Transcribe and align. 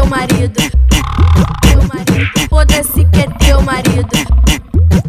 teu 0.00 0.06
marido. 0.06 0.54
Teu 1.60 1.82
marido. 1.82 2.48
Foda-se 2.48 3.04
que 3.04 3.20
é 3.20 3.26
teu 3.44 3.60
marido. 3.60 4.08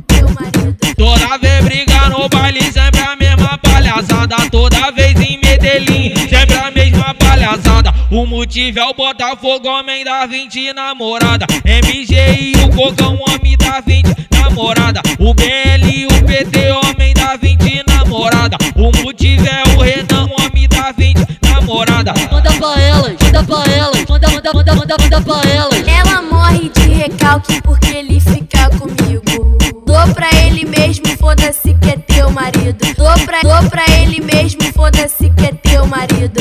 Teu 0.08 0.30
marido. 0.30 0.78
Toda 0.98 1.38
vez 1.38 1.64
briga 1.64 2.10
no 2.10 2.28
baile, 2.28 2.62
sempre 2.72 3.00
a 3.00 3.16
mesma 3.16 3.58
palhaçada. 3.58 4.36
Toda 4.52 4.92
vez 4.92 5.18
em 5.22 5.40
Medellín, 5.42 6.14
sempre 6.28 6.58
a 6.58 6.70
mesma 6.72 7.14
palhaçada. 7.14 7.94
O 8.12 8.26
motivo 8.26 8.80
é 8.80 8.86
o 8.86 8.94
Botafogo, 8.94 9.70
homem 9.70 10.04
da 10.04 10.26
20 10.26 10.74
namorada. 10.74 11.46
MG 11.64 12.16
e 12.40 12.54
o 12.58 12.70
Cocão, 12.76 13.18
homem 13.30 13.56
da 13.58 13.80
20 13.80 14.08
namorada. 14.34 15.02
O 15.18 15.34
BL 15.34 15.88
e 15.90 16.06
o 16.06 16.26
PT, 16.26 16.70
homem 16.72 17.14
da 17.14 17.38
20 17.38 17.84
namorada. 17.88 18.58
O 18.76 18.92
motivo 19.02 19.48
é 19.48 19.64
o 19.74 19.82
Renan, 19.82 20.30
homem 20.38 20.68
da 20.68 20.92
20 20.92 21.40
namorada. 21.42 22.14
Manda 22.30 22.52
pra 22.52 22.82
elas, 22.82 23.16
manda 23.22 23.44
pra 23.44 23.72
elas, 23.72 24.06
manda, 24.10 24.31
manda, 24.54 24.76
manda, 24.76 24.98
manda, 24.98 25.20
manda 25.20 25.22
pra 25.22 25.50
elas. 25.50 25.88
Ela 25.88 26.22
morre 26.22 26.70
de 26.70 26.90
recalque 26.90 27.62
porque 27.62 27.90
ele 27.90 28.20
fica 28.20 28.70
comigo. 28.78 29.58
Dou 29.86 30.14
pra 30.14 30.30
ele 30.46 30.66
mesmo, 30.66 31.06
foda-se 31.18 31.74
que 31.76 31.90
é 31.90 31.98
teu 31.98 32.30
marido. 32.32 32.78
Dou 32.96 33.14
pra, 33.26 33.42
dou 33.42 33.70
pra 33.70 33.84
ele 34.02 34.22
mesmo, 34.22 34.62
foda-se 34.74 35.30
que 35.30 35.46
é 35.46 35.52
teu 35.54 35.86
marido. 35.86 36.40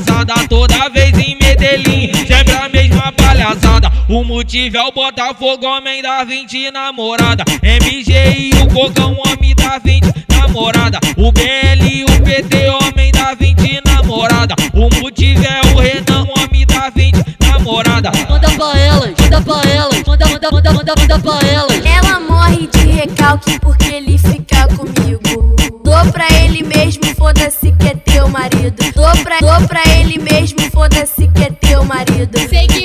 Palhaçada. 0.00 0.34
Toda 0.48 0.88
vez 0.88 1.16
em 1.18 1.36
Medellín, 1.36 2.12
sempre 2.26 2.54
a 2.54 2.68
mesma 2.68 3.12
palhaçada. 3.12 3.90
O 4.08 4.24
motivo 4.24 4.76
é 4.76 4.82
o 4.82 4.92
Botafogo, 4.92 5.66
homem 5.66 6.02
da 6.02 6.24
20 6.24 6.70
namorada. 6.70 7.44
MG 7.62 8.12
e 8.36 8.50
o 8.62 8.68
Cocão, 8.68 9.16
homem 9.26 9.54
da 9.54 9.78
20 9.78 10.06
namorada. 10.30 10.98
O 11.16 11.30
BL 11.30 11.86
e 11.90 12.04
o 12.04 12.22
PT, 12.22 12.68
homem 12.68 13.12
da 13.12 13.34
20 13.34 13.80
namorada. 13.84 14.54
O 14.72 14.88
motivo 15.00 15.44
é 15.44 15.60
o 15.72 15.78
Renan, 15.78 16.26
homem 16.36 16.66
da 16.66 16.90
20 16.90 17.16
namorada. 17.40 18.10
Manda 18.28 18.50
pra 18.50 18.78
elas, 18.78 19.14
manda 19.20 19.40
pra 19.42 19.70
elas, 19.70 20.02
manda, 20.06 20.28
manda, 20.28 20.50
manda, 20.50 20.72
manda, 20.72 20.94
manda 20.98 21.18
pra 21.18 21.48
elas. 21.48 21.84
Ela 21.84 22.20
morre 22.20 22.66
de 22.66 22.86
recalque 22.90 23.58
porque 23.60 23.94
ele 23.94 24.18
fica 24.18 24.66
comigo. 24.68 25.56
Dou 25.84 26.12
pra 26.12 26.26
ele 26.42 26.62
mesmo, 26.62 27.04
foda-se 27.16 27.72
que 27.72 27.88
é 27.88 27.94
teu 27.94 28.28
marido. 28.28 28.76
Dou 28.94 29.10
pra, 29.24 29.38
dou 29.40 29.66
pra 29.66 29.82
ele 30.10 30.18
mesmo, 30.18 30.58
foda-se 30.72 31.28
que 31.28 31.44
é 31.44 31.50
teu 31.50 31.84
marido. 31.84 32.36
Segui 32.48 32.79